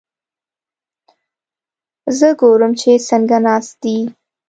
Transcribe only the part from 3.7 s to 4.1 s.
دي؟